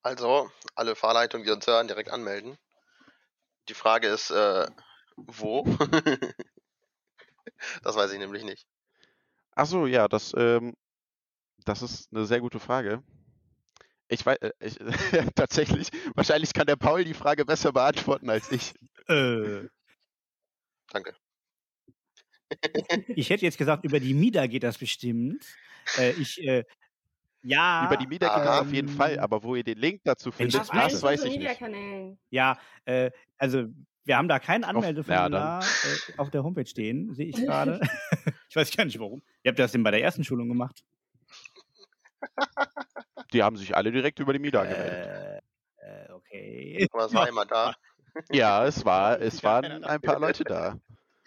Also, 0.03 0.51
alle 0.75 0.95
Fahrleitungen, 0.95 1.45
die 1.45 1.53
uns 1.53 1.67
hören, 1.67 1.89
direkt 1.89 2.11
anmelden. 2.11 2.57
Die 3.69 3.75
Frage 3.75 4.09
ist, 4.09 4.31
äh, 4.31 4.67
wo? 5.17 5.65
das 7.83 7.97
weiß 7.97 8.13
ich 8.13 8.19
nämlich 8.19 8.45
nicht. 8.45 8.67
Ach 9.55 9.67
so, 9.67 9.87
ja, 9.87 10.09
das, 10.09 10.33
ähm, 10.37 10.75
das 11.65 11.83
ist 11.83 12.13
eine 12.13 12.27
sehr 12.27 12.41
gute 12.41 12.61
Frage. 12.61 13.03
Ich 14.09 14.25
weiß, 14.25 14.39
äh, 14.39 14.53
ich, 14.61 14.79
tatsächlich, 15.35 15.89
wahrscheinlich 16.15 16.53
kann 16.53 16.67
der 16.67 16.77
Paul 16.77 17.05
die 17.05 17.15
Frage 17.15 17.45
besser 17.45 17.73
beantworten 17.73 18.31
als 18.31 18.51
ich. 18.51 18.75
Äh. 19.09 19.69
Danke. 20.91 21.15
Ich 23.09 23.29
hätte 23.29 23.45
jetzt 23.45 23.59
gesagt, 23.59 23.85
über 23.85 24.01
die 24.01 24.15
MIDA 24.15 24.47
geht 24.47 24.63
das 24.63 24.79
bestimmt. 24.79 25.45
Äh, 25.99 26.13
ich, 26.13 26.41
äh, 26.43 26.65
ja. 27.43 27.87
Über 27.87 27.97
die 27.97 28.07
Media 28.07 28.43
ähm, 28.43 28.67
auf 28.67 28.73
jeden 28.73 28.89
Fall, 28.89 29.19
aber 29.19 29.43
wo 29.43 29.55
ihr 29.55 29.65
den 29.65 29.79
Link 29.79 30.03
dazu 30.05 30.31
findet, 30.31 30.61
das, 30.61 30.69
das 30.69 31.03
weiß 31.03 31.25
ich 31.25 31.39
nicht. 31.39 32.19
Ja, 32.31 32.59
äh, 32.85 33.11
also 33.37 33.67
wir 34.05 34.17
haben 34.17 34.29
da 34.29 34.39
kein 34.39 34.65
Anmeldeformular 34.65 35.63
ja, 35.63 35.69
äh, 35.69 36.19
auf 36.19 36.31
der 36.31 36.43
Homepage 36.43 36.67
stehen, 36.67 37.15
sehe 37.15 37.27
ich 37.27 37.37
gerade. 37.45 37.81
ich 38.49 38.57
weiß 38.57 38.75
gar 38.75 38.85
nicht 38.85 38.99
warum. 38.99 39.23
Ihr 39.43 39.51
habt 39.51 39.59
das 39.59 39.73
denn 39.73 39.83
bei 39.83 39.91
der 39.91 40.03
ersten 40.03 40.25
Schulung 40.25 40.49
gemacht? 40.49 40.83
Die 43.33 43.43
haben 43.43 43.57
sich 43.57 43.77
alle 43.77 43.93
direkt 43.93 44.19
über 44.19 44.33
die 44.33 44.39
Media 44.39 44.63
gemeldet. 44.63 45.43
Äh, 45.79 46.07
äh, 46.07 46.13
okay. 46.13 46.89
Aber 46.91 47.05
es 47.05 47.15
war 47.15 47.27
jemand 47.27 47.51
da. 47.51 47.75
Ja, 48.33 48.65
es 48.65 48.85
war, 48.85 49.21
es 49.21 49.45
waren 49.45 49.85
ein 49.85 50.01
paar 50.01 50.19
Leute 50.19 50.43
da. 50.43 50.77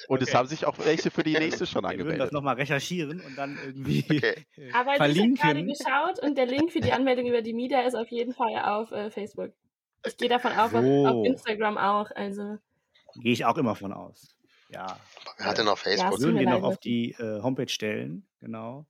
Und 0.07 0.21
es 0.21 0.29
Okay. 0.29 0.37
haben 0.37 0.47
sich 0.47 0.65
auch 0.65 0.77
welche 0.79 1.11
für 1.11 1.23
die 1.23 1.33
nächste 1.33 1.65
schon 1.65 1.83
Wir 1.83 1.89
würden 1.89 1.97
das 1.99 2.05
angemeldet. 2.07 2.33
nochmal 2.33 2.55
recherchieren 2.55 3.21
und 3.21 3.37
dann 3.37 3.57
irgendwie 3.65 4.03
Okay. 4.09 4.45
Aber 4.73 4.93
ich 4.95 4.99
habe 5.19 5.33
gerade 5.33 5.63
geschaut 5.65 6.19
und 6.21 6.37
der 6.37 6.45
Link 6.45 6.71
für 6.71 6.79
die 6.81 6.91
Anmeldung 6.91 7.25
über 7.27 7.41
die 7.41 7.53
Media 7.53 7.81
ist 7.81 7.95
auf 7.95 8.07
jeden 8.09 8.33
Fall 8.33 8.55
auf 8.63 8.91
äh, 8.91 9.09
Facebook. 9.11 9.51
Ich 10.05 10.17
gehe 10.17 10.29
davon 10.29 10.51
aus, 10.53 10.73
auf, 10.73 10.81
So. 10.83 11.07
auf 11.07 11.25
Instagram 11.25 11.77
auch. 11.77 12.09
Also 12.15 12.57
Gehe 13.15 13.33
ich 13.33 13.45
auch 13.45 13.57
immer 13.57 13.75
von 13.75 13.93
aus. 13.93 14.35
Ja. 14.69 14.97
Hat 15.39 15.57
denn 15.57 15.65
noch 15.65 15.77
Ja, 15.77 15.83
Facebook? 15.83 16.11
es 16.13 16.15
tut 16.15 16.25
Würden 16.25 16.39
wir 16.39 16.49
noch 16.49 16.63
auf 16.63 16.77
die 16.77 17.11
äh, 17.19 17.41
Homepage 17.41 17.67
stellen, 17.67 18.25
genau. 18.39 18.85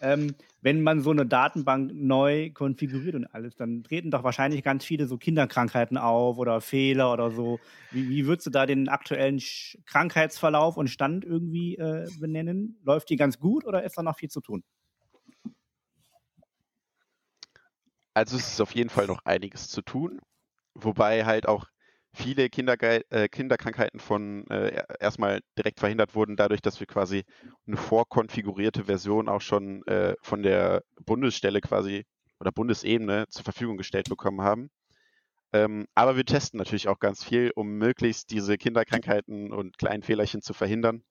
Ähm, 0.00 0.34
wenn 0.62 0.82
man 0.82 1.00
so 1.00 1.10
eine 1.10 1.26
Datenbank 1.26 1.92
neu 1.94 2.50
konfiguriert 2.50 3.14
und 3.14 3.26
alles, 3.26 3.56
dann 3.56 3.82
treten 3.82 4.10
doch 4.10 4.24
wahrscheinlich 4.24 4.62
ganz 4.62 4.84
viele 4.84 5.06
so 5.06 5.16
Kinderkrankheiten 5.16 5.96
auf 5.98 6.38
oder 6.38 6.60
Fehler 6.60 7.12
oder 7.12 7.30
so. 7.30 7.58
Wie, 7.90 8.08
wie 8.08 8.26
würdest 8.26 8.46
du 8.46 8.50
da 8.50 8.66
den 8.66 8.88
aktuellen 8.88 9.40
Sch 9.40 9.78
Krankheitsverlauf 9.86 10.76
und 10.76 10.88
Stand 10.88 11.24
irgendwie 11.24 11.76
äh, 11.76 12.08
benennen? 12.18 12.78
Läuft 12.84 13.10
die 13.10 13.16
ganz 13.16 13.38
gut 13.38 13.64
oder 13.64 13.82
ist 13.84 13.96
da 13.96 14.02
noch 14.02 14.16
viel 14.16 14.30
zu 14.30 14.40
tun? 14.40 14.62
Also 18.14 18.36
es 18.36 18.52
ist 18.52 18.60
auf 18.60 18.74
jeden 18.74 18.90
Fall 18.90 19.06
noch 19.06 19.24
einiges 19.24 19.68
zu 19.68 19.82
tun, 19.82 20.20
wobei 20.74 21.24
halt 21.24 21.46
auch 21.46 21.66
viele 22.12 22.48
Kinderge 22.50 23.02
äh, 23.10 23.28
Kinderkrankheiten 23.28 24.00
von 24.00 24.46
äh, 24.50 24.68
er- 24.70 25.00
erstmal 25.00 25.40
direkt 25.58 25.80
verhindert 25.80 26.14
wurden, 26.14 26.36
dadurch, 26.36 26.60
dass 26.62 26.80
wir 26.80 26.86
quasi 26.86 27.24
eine 27.66 27.76
vorkonfigurierte 27.76 28.84
Version 28.84 29.28
auch 29.28 29.40
schon 29.40 29.86
äh, 29.86 30.14
von 30.22 30.42
der 30.42 30.82
Bundesstelle 31.04 31.60
quasi 31.60 32.04
oder 32.40 32.52
Bundesebene 32.52 33.26
zur 33.28 33.44
Verfügung 33.44 33.76
gestellt 33.76 34.08
bekommen 34.08 34.42
haben. 34.42 34.70
Ähm, 35.52 35.86
aber 35.94 36.16
wir 36.16 36.24
testen 36.24 36.58
natürlich 36.58 36.88
auch 36.88 36.98
ganz 36.98 37.24
viel, 37.24 37.52
um 37.54 37.78
möglichst 37.78 38.30
diese 38.30 38.56
Kinderkrankheiten 38.58 39.52
und 39.52 39.78
kleinen 39.78 40.02
Fehlerchen 40.02 40.42
zu 40.42 40.54
verhindern. 40.54 41.02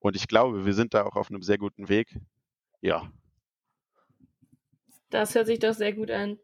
Und 0.00 0.16
ich 0.16 0.28
glaube, 0.28 0.66
wir 0.66 0.74
sind 0.74 0.94
da 0.94 1.04
auch 1.04 1.16
auf 1.16 1.30
einem 1.30 1.42
sehr 1.42 1.58
guten 1.58 1.88
Weg. 1.88 2.18
Ja, 2.82 3.10
Das 5.10 5.34
hört 5.34 5.46
sich 5.46 5.58
doch 5.58 5.74
sehr 5.74 5.92
gut 5.92 6.10
an. 6.10 6.38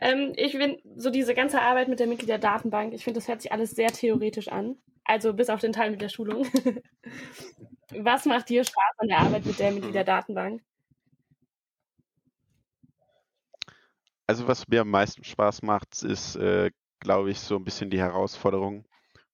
Ähm, 0.00 0.32
ich 0.36 0.52
finde, 0.52 0.80
so 0.96 1.10
diese 1.10 1.34
ganze 1.34 1.60
Arbeit 1.60 1.88
mit 1.88 2.00
der 2.00 2.06
Mitgliederdatenbank, 2.06 2.94
ich 2.94 3.04
finde, 3.04 3.20
das 3.20 3.28
hört 3.28 3.42
sich 3.42 3.52
alles 3.52 3.72
sehr 3.72 3.90
theoretisch 3.90 4.48
an. 4.48 4.76
Also 5.04 5.34
bis 5.34 5.50
auf 5.50 5.60
den 5.60 5.72
Teil 5.72 5.90
mit 5.90 6.00
der 6.00 6.08
Schulung. 6.08 6.46
Was 7.92 8.24
macht 8.24 8.48
dir 8.48 8.64
Spaß 8.64 8.98
an 8.98 9.08
der 9.08 9.18
Arbeit 9.18 9.44
mit 9.44 9.58
der 9.58 9.72
Mitgliederdatenbank? 9.72 10.62
Also 14.28 14.46
was 14.46 14.68
mir 14.68 14.82
am 14.82 14.90
meisten 14.90 15.24
Spaß 15.24 15.62
macht, 15.62 16.04
ist, 16.04 16.36
äh, 16.36 16.70
glaube 17.00 17.32
ich, 17.32 17.40
so 17.40 17.56
ein 17.56 17.64
bisschen 17.64 17.90
die 17.90 17.98
Herausforderung, 17.98 18.86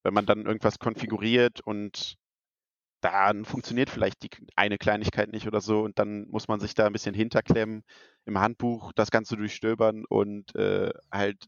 wenn 0.03 0.15
man 0.15 0.25
dann 0.25 0.47
irgendwas 0.47 0.79
konfiguriert 0.79 1.61
und 1.61 2.17
dann 3.07 3.45
funktioniert 3.45 3.89
vielleicht 3.89 4.23
die 4.25 4.31
eine 4.57 4.79
Kleinigkeit 4.79 5.31
nicht 5.31 5.47
oder 5.47 5.61
so 5.61 5.83
und 5.83 5.99
dann 5.99 6.29
muss 6.29 6.49
man 6.49 6.59
sich 6.59 6.75
da 6.75 6.87
ein 6.87 6.93
bisschen 6.93 7.15
hinterklemmen, 7.15 7.85
im 8.25 8.41
Handbuch 8.41 8.93
das 8.95 9.13
Ganze 9.13 9.37
durchstöbern 9.37 10.05
und 10.09 10.55
äh, 10.57 10.91
halt 11.13 11.47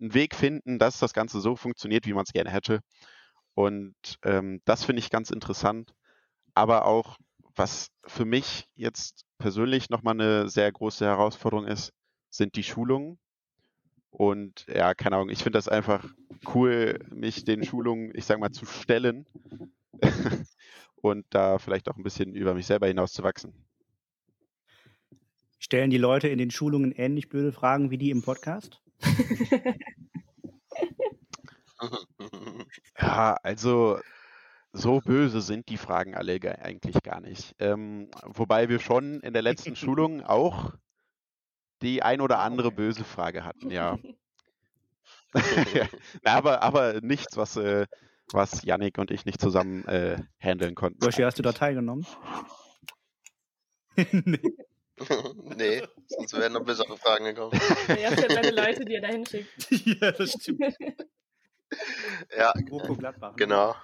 einen 0.00 0.14
Weg 0.14 0.34
finden, 0.34 0.78
dass 0.78 0.98
das 0.98 1.12
Ganze 1.12 1.40
so 1.40 1.56
funktioniert, 1.56 2.06
wie 2.06 2.14
man 2.14 2.24
es 2.24 2.32
gerne 2.32 2.50
hätte. 2.50 2.80
Und 3.54 3.94
ähm, 4.22 4.62
das 4.64 4.84
finde 4.84 5.00
ich 5.00 5.10
ganz 5.10 5.30
interessant. 5.30 5.92
Aber 6.54 6.86
auch, 6.86 7.18
was 7.54 7.88
für 8.06 8.24
mich 8.24 8.66
jetzt 8.74 9.24
persönlich 9.38 9.90
nochmal 9.90 10.14
eine 10.14 10.48
sehr 10.48 10.72
große 10.72 11.04
Herausforderung 11.04 11.66
ist, 11.66 11.92
sind 12.30 12.56
die 12.56 12.62
Schulungen. 12.62 13.18
Und 14.10 14.64
ja, 14.68 14.94
keine 14.94 15.16
Ahnung, 15.16 15.28
ich 15.28 15.42
finde 15.42 15.58
das 15.58 15.68
einfach 15.68 16.06
cool, 16.54 16.98
mich 17.10 17.44
den 17.44 17.62
Schulungen, 17.62 18.10
ich 18.14 18.24
sag 18.24 18.38
mal, 18.38 18.52
zu 18.52 18.64
stellen 18.64 19.26
und 20.96 21.26
da 21.30 21.58
vielleicht 21.58 21.88
auch 21.88 21.96
ein 21.96 22.02
bisschen 22.02 22.34
über 22.34 22.54
mich 22.54 22.66
selber 22.66 22.86
hinaus 22.86 23.12
zu 23.12 23.22
wachsen. 23.22 23.52
Stellen 25.58 25.90
die 25.90 25.98
Leute 25.98 26.28
in 26.28 26.38
den 26.38 26.50
Schulungen 26.50 26.92
ähnlich 26.92 27.28
blöde 27.28 27.52
Fragen 27.52 27.90
wie 27.90 27.98
die 27.98 28.10
im 28.10 28.22
Podcast? 28.22 28.80
Ja, 32.98 33.36
also 33.42 34.00
so 34.72 35.00
böse 35.00 35.40
sind 35.40 35.68
die 35.68 35.76
Fragen 35.76 36.14
alle 36.14 36.40
ge- 36.40 36.56
eigentlich 36.58 37.02
gar 37.02 37.20
nicht. 37.20 37.54
Ähm, 37.58 38.10
wobei 38.24 38.68
wir 38.68 38.80
schon 38.80 39.20
in 39.20 39.32
der 39.32 39.42
letzten 39.42 39.76
Schulung 39.76 40.22
auch 40.22 40.74
die 41.82 42.02
ein 42.02 42.20
oder 42.20 42.40
andere 42.40 42.72
böse 42.72 43.04
Frage 43.04 43.44
hatten, 43.44 43.70
ja. 43.70 43.98
Na, 46.22 46.34
aber, 46.34 46.62
aber 46.62 47.00
nichts, 47.00 47.36
was, 47.36 47.56
äh, 47.56 47.86
was 48.32 48.62
Yannick 48.64 48.98
und 48.98 49.10
ich 49.10 49.24
nicht 49.24 49.40
zusammen 49.40 49.84
äh, 49.86 50.18
handeln 50.40 50.74
konnten. 50.74 51.02
Joshi, 51.04 51.22
hast 51.22 51.38
du 51.38 51.42
da 51.42 51.52
teilgenommen? 51.52 52.06
nee. 53.96 54.40
nee, 55.56 55.80
sonst 56.08 56.32
wären 56.32 56.52
noch 56.54 56.64
bessere 56.64 56.96
Fragen 56.98 57.26
gekommen. 57.26 57.52
Ihr 57.88 58.10
habt 58.10 58.20
ja 58.20 58.28
seine 58.30 58.50
Leute, 58.54 58.84
die 58.84 58.94
er 58.94 59.00
da 59.02 59.08
hinschickt. 59.08 59.70
ja, 59.70 60.10
das 60.10 60.32
stimmt. 60.32 60.74
Ja, 62.36 62.52
Groko 62.68 62.96
Gladbach. 62.96 63.30
ne? 63.30 63.36
genau. 63.36 63.76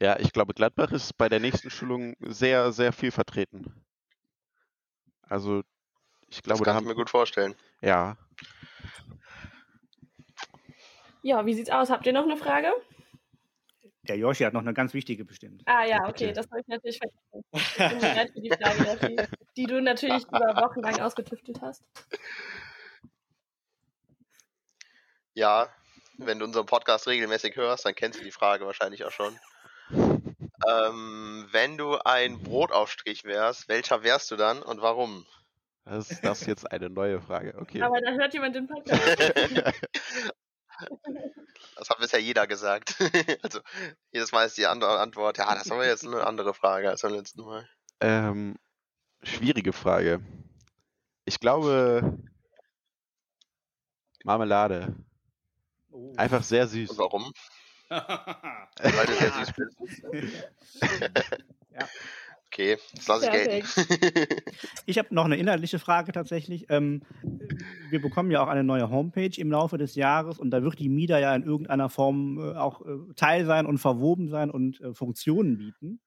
Ja, 0.00 0.18
ich 0.18 0.32
glaube, 0.32 0.54
Gladbach 0.54 0.90
ist 0.92 1.16
bei 1.16 1.28
der 1.28 1.40
nächsten 1.40 1.70
Schulung 1.70 2.14
sehr, 2.20 2.72
sehr 2.72 2.92
viel 2.92 3.10
vertreten. 3.10 3.84
Also, 5.22 5.62
ich 6.28 6.36
Das 6.40 6.42
glaube, 6.42 6.64
da 6.64 6.72
kann 6.72 6.76
ich 6.76 6.76
haben, 6.76 6.88
mir 6.88 6.94
gut 6.94 7.10
vorstellen. 7.10 7.54
ja, 7.80 8.16
Ja, 11.24 11.46
wie 11.46 11.54
sieht's 11.54 11.70
aus? 11.70 11.88
Habt 11.88 12.06
ihr 12.06 12.12
noch 12.12 12.24
eine 12.24 12.36
Frage? 12.36 12.70
Der 14.02 14.18
Joshi 14.18 14.44
hat 14.44 14.52
noch 14.52 14.60
eine 14.60 14.74
ganz 14.74 14.92
wichtige 14.92 15.24
bestimmt. 15.24 15.62
Ah 15.64 15.82
ja, 15.84 15.96
Ja, 15.96 16.08
okay, 16.10 16.34
das 16.34 16.46
habe 16.50 16.60
ich 16.60 16.66
natürlich 16.66 16.98
vergessen. 16.98 17.44
Ich 17.54 17.76
bin 17.76 17.98
bereit 17.98 18.30
für 18.30 18.40
die 18.42 18.50
Frage, 18.50 19.28
die 19.56 19.64
du 19.64 19.80
natürlich 19.80 20.22
über 20.24 20.54
Wochen 20.56 20.80
lang 20.80 21.00
ausgetüftelt 21.00 21.62
hast. 21.62 21.82
Ja, 25.32 25.70
wenn 26.18 26.40
du 26.40 26.44
unseren 26.44 26.66
Podcast 26.66 27.08
regelmäßig 27.08 27.56
hörst, 27.56 27.86
dann 27.86 27.94
kennst 27.94 28.20
du 28.20 28.24
die 28.24 28.30
Frage 28.30 28.66
wahrscheinlich 28.66 29.06
auch 29.06 29.10
schon. 29.10 29.34
Ähm, 30.68 31.48
wenn 31.52 31.78
du 31.78 31.96
ein 32.04 32.42
Brotaufstrich 32.42 33.24
wärst, 33.24 33.70
welcher 33.70 34.02
wärst 34.02 34.30
du 34.30 34.36
dann 34.36 34.62
und 34.62 34.82
warum? 34.82 35.24
das 35.86 36.10
ist 36.10 36.22
das 36.22 36.44
jetzt 36.44 36.70
eine 36.70 36.90
neue 36.90 37.22
Frage. 37.22 37.54
Okay. 37.58 37.80
Aber 37.80 37.98
da 38.02 38.12
hört 38.12 38.34
jemand 38.34 38.56
den 38.56 38.66
Podcast. 38.66 39.72
Jeder 42.24 42.46
gesagt. 42.46 42.96
also 43.42 43.60
jedes 44.10 44.32
Mal 44.32 44.46
ist 44.46 44.56
die 44.56 44.66
andere 44.66 44.98
Antwort, 44.98 45.38
ja, 45.38 45.54
das 45.54 45.70
war 45.70 45.84
jetzt 45.84 46.06
eine 46.06 46.26
andere 46.26 46.54
Frage 46.54 46.90
als 46.90 47.02
beim 47.02 47.12
letzten 47.12 47.42
Mal. 47.42 47.68
Ähm, 48.00 48.56
schwierige 49.22 49.72
Frage. 49.72 50.20
Ich 51.26 51.38
glaube, 51.40 52.18
Marmelade. 54.24 54.94
Oh. 55.90 56.12
Einfach 56.16 56.42
sehr 56.42 56.64
Und 56.64 56.70
süß. 56.70 56.98
warum? 56.98 57.32
Weil 57.88 59.06
du 59.06 59.14
sehr 59.14 59.32
süß 59.32 59.52
bist. 59.56 60.02
Ja. 61.74 61.88
Okay, 62.54 62.78
das 62.94 63.08
lasse 63.08 63.26
ich 63.26 63.32
gelten. 63.32 64.42
Ich 64.86 64.98
habe 64.98 65.12
noch 65.12 65.24
eine 65.24 65.36
inhaltliche 65.36 65.80
Frage 65.80 66.12
tatsächlich. 66.12 66.66
Ähm, 66.68 67.02
wir 67.90 68.00
bekommen 68.00 68.30
ja 68.30 68.44
auch 68.44 68.48
eine 68.48 68.62
neue 68.62 68.90
Homepage 68.90 69.32
im 69.36 69.50
Laufe 69.50 69.76
des 69.76 69.96
Jahres 69.96 70.38
und 70.38 70.50
da 70.50 70.62
wird 70.62 70.78
die 70.78 70.88
MIDA 70.88 71.18
ja 71.18 71.34
in 71.34 71.42
irgendeiner 71.42 71.88
Form 71.88 72.38
äh, 72.38 72.54
auch 72.56 72.86
äh, 72.86 73.12
Teil 73.16 73.44
sein 73.44 73.66
und 73.66 73.78
verwoben 73.78 74.28
sein 74.28 74.52
und 74.52 74.80
äh, 74.80 74.94
Funktionen 74.94 75.58
bieten. 75.58 76.00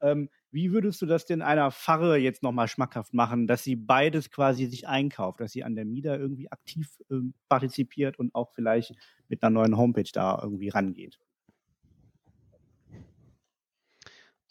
Ähm, 0.00 0.30
wie 0.50 0.72
würdest 0.72 1.02
du 1.02 1.06
das 1.06 1.26
denn 1.26 1.42
einer 1.42 1.70
Pfarre 1.70 2.16
jetzt 2.16 2.42
nochmal 2.42 2.68
schmackhaft 2.68 3.12
machen, 3.12 3.46
dass 3.46 3.62
sie 3.62 3.76
beides 3.76 4.30
quasi 4.30 4.66
sich 4.66 4.88
einkauft, 4.88 5.40
dass 5.40 5.52
sie 5.52 5.64
an 5.64 5.74
der 5.74 5.84
MIDA 5.84 6.16
irgendwie 6.16 6.50
aktiv 6.50 6.88
ähm, 7.10 7.34
partizipiert 7.50 8.18
und 8.18 8.34
auch 8.34 8.52
vielleicht 8.54 8.94
mit 9.28 9.42
einer 9.42 9.50
neuen 9.50 9.76
Homepage 9.76 10.10
da 10.10 10.40
irgendwie 10.42 10.70
rangeht? 10.70 11.18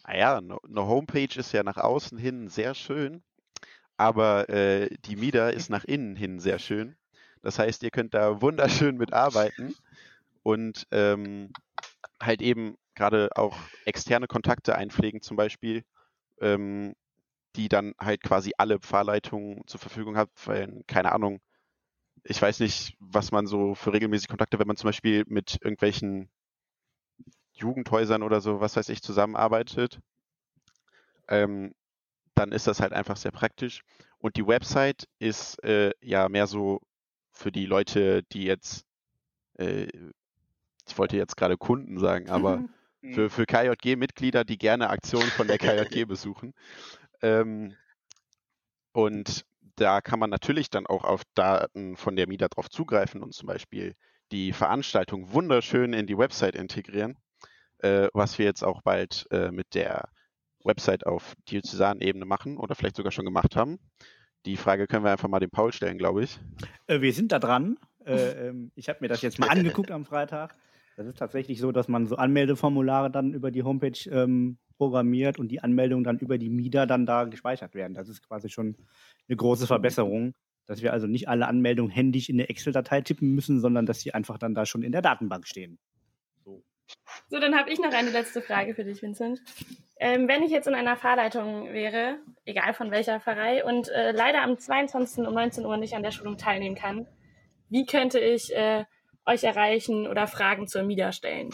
Naja, 0.09 0.37
eine 0.37 0.87
Homepage 0.87 1.39
ist 1.39 1.51
ja 1.51 1.61
nach 1.61 1.77
außen 1.77 2.17
hin 2.17 2.47
sehr 2.47 2.73
schön, 2.73 3.21
aber 3.95 4.49
äh, 4.49 4.89
die 5.05 5.15
MIDA 5.15 5.49
ist 5.49 5.69
nach 5.69 5.83
innen 5.83 6.15
hin 6.15 6.39
sehr 6.39 6.57
schön. 6.57 6.95
Das 7.43 7.59
heißt, 7.59 7.83
ihr 7.83 7.91
könnt 7.91 8.15
da 8.15 8.41
wunderschön 8.41 8.97
mitarbeiten 8.97 9.75
und 10.41 10.87
ähm, 10.89 11.53
halt 12.19 12.41
eben 12.41 12.75
gerade 12.95 13.29
auch 13.35 13.55
externe 13.85 14.25
Kontakte 14.25 14.75
einpflegen, 14.75 15.21
zum 15.21 15.37
Beispiel, 15.37 15.83
ähm, 16.41 16.95
die 17.55 17.69
dann 17.69 17.93
halt 17.99 18.23
quasi 18.23 18.53
alle 18.57 18.79
Pfarrleitungen 18.79 19.61
zur 19.67 19.79
Verfügung 19.79 20.17
hat, 20.17 20.31
weil, 20.45 20.81
keine 20.87 21.11
Ahnung, 21.11 21.39
ich 22.23 22.41
weiß 22.41 22.61
nicht, 22.61 22.95
was 22.99 23.31
man 23.31 23.45
so 23.45 23.75
für 23.75 23.93
regelmäßige 23.93 24.27
Kontakte, 24.27 24.57
wenn 24.57 24.67
man 24.67 24.75
zum 24.75 24.87
Beispiel 24.87 25.23
mit 25.27 25.59
irgendwelchen 25.61 26.31
Jugendhäusern 27.59 28.23
oder 28.23 28.41
so, 28.41 28.59
was 28.59 28.75
weiß 28.75 28.89
ich, 28.89 29.01
zusammenarbeitet, 29.01 29.99
ähm, 31.27 31.73
dann 32.35 32.51
ist 32.51 32.67
das 32.67 32.79
halt 32.79 32.93
einfach 32.93 33.17
sehr 33.17 33.31
praktisch. 33.31 33.81
Und 34.17 34.35
die 34.35 34.47
Website 34.47 35.07
ist 35.19 35.63
äh, 35.63 35.91
ja 36.01 36.29
mehr 36.29 36.47
so 36.47 36.81
für 37.31 37.51
die 37.51 37.65
Leute, 37.65 38.23
die 38.23 38.43
jetzt 38.43 38.85
äh, 39.57 39.87
ich 40.89 40.97
wollte 40.97 41.17
jetzt 41.17 41.37
gerade 41.37 41.57
Kunden 41.57 41.99
sagen, 41.99 42.29
aber 42.29 42.63
für, 43.13 43.29
für 43.29 43.45
KJG-Mitglieder, 43.45 44.43
die 44.43 44.57
gerne 44.57 44.89
Aktionen 44.89 45.29
von 45.29 45.47
der 45.47 45.57
KJG 45.57 46.05
besuchen. 46.07 46.53
Ähm, 47.21 47.75
und 48.91 49.45
da 49.75 50.01
kann 50.01 50.19
man 50.19 50.29
natürlich 50.29 50.69
dann 50.69 50.87
auch 50.87 51.03
auf 51.03 51.21
Daten 51.35 51.95
von 51.95 52.15
der 52.15 52.27
MIDA 52.27 52.47
drauf 52.49 52.69
zugreifen 52.69 53.23
und 53.23 53.33
zum 53.33 53.47
Beispiel 53.47 53.95
die 54.31 54.51
Veranstaltung 54.51 55.31
wunderschön 55.33 55.93
in 55.93 56.05
die 56.05 56.17
Website 56.17 56.55
integrieren, 56.55 57.17
äh, 57.79 58.07
was 58.13 58.37
wir 58.37 58.45
jetzt 58.45 58.63
auch 58.63 58.81
bald 58.81 59.27
äh, 59.31 59.51
mit 59.51 59.73
der 59.73 60.09
Website 60.63 61.05
auf 61.05 61.33
Diözesanebene 61.49 62.25
machen 62.25 62.57
oder 62.57 62.75
vielleicht 62.75 62.95
sogar 62.95 63.11
schon 63.11 63.25
gemacht 63.25 63.55
haben. 63.55 63.79
Die 64.45 64.57
Frage 64.57 64.87
können 64.87 65.03
wir 65.03 65.11
einfach 65.11 65.27
mal 65.27 65.39
dem 65.39 65.49
Paul 65.49 65.73
stellen, 65.73 65.97
glaube 65.97 66.23
ich. 66.23 66.39
Äh, 66.87 67.01
wir 67.01 67.13
sind 67.13 67.31
da 67.31 67.39
dran. 67.39 67.77
Äh, 68.05 68.13
ähm, 68.49 68.71
ich 68.75 68.89
habe 68.89 68.99
mir 69.01 69.07
das 69.07 69.21
jetzt 69.21 69.39
mal 69.39 69.49
angeguckt 69.49 69.91
am 69.91 70.05
Freitag. 70.05 70.55
Das 70.95 71.07
ist 71.07 71.17
tatsächlich 71.17 71.59
so, 71.59 71.71
dass 71.71 71.87
man 71.87 72.07
so 72.07 72.17
Anmeldeformulare 72.17 73.09
dann 73.09 73.33
über 73.33 73.51
die 73.51 73.63
Homepage 73.63 74.09
ähm, 74.11 74.57
programmiert 74.77 75.39
und 75.39 75.49
die 75.49 75.61
Anmeldungen 75.61 76.03
dann 76.03 76.19
über 76.19 76.37
die 76.37 76.49
MIDA 76.49 76.85
dann 76.85 77.05
da 77.05 77.25
gespeichert 77.25 77.73
werden. 77.73 77.93
Das 77.93 78.09
ist 78.09 78.27
quasi 78.27 78.49
schon 78.49 78.75
eine 79.27 79.37
große 79.37 79.67
Verbesserung, 79.67 80.33
dass 80.65 80.81
wir 80.81 80.91
also 80.91 81.07
nicht 81.07 81.29
alle 81.29 81.47
Anmeldungen 81.47 81.91
händisch 81.91 82.29
in 82.29 82.35
eine 82.35 82.49
Excel-Datei 82.49 83.01
tippen 83.01 83.33
müssen, 83.33 83.59
sondern 83.59 83.85
dass 83.85 84.01
sie 84.01 84.13
einfach 84.13 84.37
dann 84.37 84.55
da 84.55 84.65
schon 84.65 84.83
in 84.83 84.91
der 84.91 85.01
Datenbank 85.01 85.47
stehen. 85.47 85.79
So, 87.29 87.39
dann 87.39 87.57
habe 87.57 87.69
ich 87.69 87.79
noch 87.79 87.93
eine 87.93 88.09
letzte 88.09 88.41
Frage 88.41 88.73
für 88.73 88.83
dich, 88.83 89.01
Vincent. 89.01 89.41
Ähm, 89.99 90.27
wenn 90.27 90.43
ich 90.43 90.51
jetzt 90.51 90.67
in 90.67 90.75
einer 90.75 90.95
Fahrleitung 90.95 91.73
wäre, 91.73 92.19
egal 92.45 92.73
von 92.73 92.91
welcher 92.91 93.19
Pfarrei, 93.19 93.63
und 93.63 93.89
äh, 93.89 94.11
leider 94.11 94.43
am 94.43 94.57
22. 94.57 95.27
um 95.27 95.33
19 95.33 95.65
Uhr 95.65 95.77
nicht 95.77 95.93
an 95.93 96.03
der 96.03 96.11
Schulung 96.11 96.37
teilnehmen 96.37 96.75
kann, 96.75 97.07
wie 97.69 97.85
könnte 97.85 98.19
ich 98.19 98.55
äh, 98.55 98.85
euch 99.25 99.43
erreichen 99.43 100.07
oder 100.07 100.27
Fragen 100.27 100.67
zur 100.67 100.83
MIDA 100.83 101.11
stellen? 101.11 101.49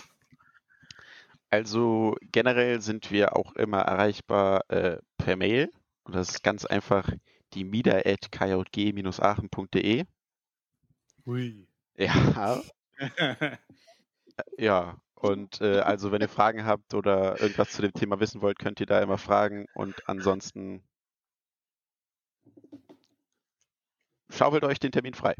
Also 1.49 2.15
generell 2.31 2.81
sind 2.81 3.09
wir 3.11 3.35
auch 3.35 3.55
immer 3.55 3.81
erreichbar 3.81 4.69
äh, 4.69 4.99
per 5.17 5.35
Mail. 5.35 5.71
Und 6.03 6.15
das 6.15 6.29
ist 6.29 6.43
ganz 6.43 6.65
einfach 6.65 7.09
die 7.53 7.63
mida.kjg-aachen.de. 7.63 10.05
Hui. 11.25 11.67
Ja. 11.97 12.61
ja. 14.57 14.97
Und 15.15 15.61
äh, 15.61 15.79
also 15.79 16.11
wenn 16.11 16.21
ihr 16.21 16.29
Fragen 16.29 16.65
habt 16.65 16.93
oder 16.93 17.39
irgendwas 17.41 17.71
zu 17.71 17.81
dem 17.81 17.93
Thema 17.93 18.19
wissen 18.19 18.41
wollt, 18.41 18.59
könnt 18.59 18.79
ihr 18.79 18.85
da 18.85 19.01
immer 19.01 19.17
fragen. 19.17 19.65
Und 19.73 20.07
ansonsten 20.07 20.83
schaufelt 24.29 24.63
euch 24.63 24.79
den 24.79 24.91
Termin 24.91 25.13
frei. 25.13 25.35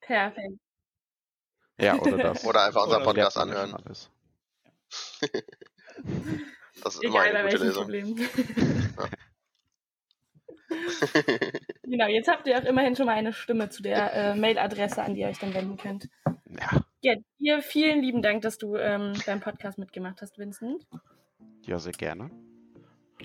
Perfekt. 0.00 0.58
Ja, 1.78 1.98
oder 2.00 2.16
das. 2.18 2.44
Oder 2.44 2.64
einfach 2.64 2.84
unseren 2.84 3.02
Oder 3.02 3.12
Podcast 3.12 3.36
anhören. 3.38 3.74
alles. 3.74 4.10
Das 6.84 6.94
ist 6.94 7.02
immer 7.02 7.24
Egal 7.26 7.32
bei 7.32 7.38
eine 7.48 7.58
gute. 7.58 7.72
Problem. 7.72 8.28
genau, 11.82 12.06
jetzt 12.06 12.28
habt 12.28 12.46
ihr 12.46 12.58
auch 12.58 12.64
immerhin 12.64 12.96
schon 12.96 13.06
mal 13.06 13.14
eine 13.14 13.32
Stimme 13.32 13.68
zu 13.68 13.82
der 13.82 14.12
äh, 14.12 14.34
Mailadresse, 14.34 15.02
an 15.02 15.14
die 15.14 15.20
ihr 15.20 15.28
euch 15.28 15.38
dann 15.38 15.54
wenden 15.54 15.76
könnt. 15.76 16.08
Ja, 16.48 16.82
Ja, 17.02 17.14
dir 17.38 17.62
vielen 17.62 18.02
lieben 18.02 18.22
Dank, 18.22 18.42
dass 18.42 18.58
du 18.58 18.76
ähm, 18.76 19.12
beim 19.26 19.40
Podcast 19.40 19.78
mitgemacht 19.78 20.20
hast, 20.22 20.38
Vincent. 20.38 20.86
ja, 21.64 21.78
sehr 21.78 21.92
gerne. 21.92 22.30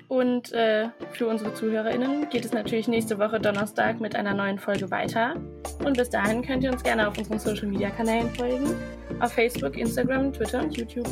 Und 0.07 0.51
äh, 0.53 0.89
für 1.12 1.27
unsere 1.27 1.53
ZuhörerInnen 1.53 2.29
geht 2.29 2.45
es 2.45 2.53
natürlich 2.53 2.88
nächste 2.88 3.19
Woche 3.19 3.39
Donnerstag 3.39 4.00
mit 4.00 4.15
einer 4.15 4.33
neuen 4.33 4.57
Folge 4.57 4.89
weiter. 4.89 5.36
Und 5.83 5.98
bis 5.98 6.10
dahin 6.10 6.41
könnt 6.41 6.63
ihr 6.63 6.71
uns 6.71 6.83
gerne 6.83 7.07
auf 7.07 7.17
unseren 7.17 7.39
Social 7.39 7.67
Media 7.67 7.89
Kanälen 7.89 8.30
folgen. 8.36 8.73
Auf 9.19 9.34
Facebook, 9.34 9.77
Instagram, 9.77 10.32
Twitter 10.34 10.62
und 10.63 10.75
YouTube. 10.75 11.08